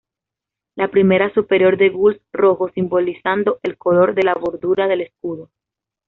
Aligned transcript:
La 0.75 0.87
primera 0.89 1.31
superior 1.31 1.77
de 1.77 1.89
gules 1.89 2.23
rojo 2.33 2.71
simbolizando 2.71 3.59
el 3.61 3.77
color 3.77 4.15
de 4.15 4.23
la 4.23 4.33
bordura 4.33 4.87
del 4.87 5.01
escudo. 5.01 5.51